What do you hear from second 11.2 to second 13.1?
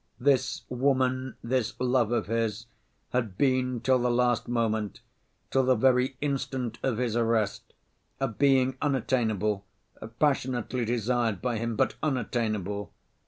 by him but unattainable.